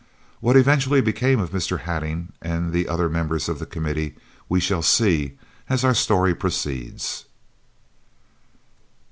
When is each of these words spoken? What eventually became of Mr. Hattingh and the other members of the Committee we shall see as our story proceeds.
What 0.39 0.55
eventually 0.57 0.99
became 0.99 1.39
of 1.39 1.51
Mr. 1.51 1.81
Hattingh 1.81 2.29
and 2.41 2.73
the 2.73 2.87
other 2.89 3.07
members 3.07 3.47
of 3.47 3.59
the 3.59 3.67
Committee 3.67 4.15
we 4.49 4.59
shall 4.59 4.81
see 4.81 5.37
as 5.69 5.83
our 5.85 5.93
story 5.93 6.33
proceeds. 6.33 7.25